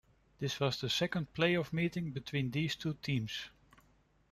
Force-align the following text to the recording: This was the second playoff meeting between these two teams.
This 0.39 0.59
was 0.59 0.81
the 0.81 0.89
second 0.89 1.31
playoff 1.35 1.71
meeting 1.71 2.09
between 2.11 2.49
these 2.49 2.75
two 2.75 2.95
teams. 3.03 3.49